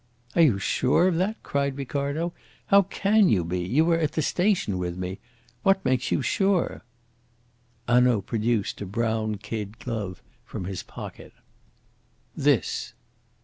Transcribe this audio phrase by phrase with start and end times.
[0.35, 2.33] "Are you sure of that?" cried Ricardo.
[2.65, 3.59] "How can you be?
[3.59, 5.19] You were at the station with me.
[5.61, 6.81] What makes you sure?"
[7.87, 11.33] Hanaud produced a brown kid glove from his pocket.
[12.35, 12.93] "This."